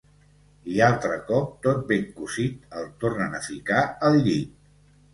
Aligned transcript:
I 0.75 0.79
altre 0.85 1.19
cop 1.27 1.51
tot 1.67 1.85
ben 1.93 2.09
cosit 2.17 2.75
el 2.81 2.91
tornen 3.07 3.41
a 3.43 3.47
ficar 3.53 3.89
al 4.11 4.23
llit. 4.29 4.61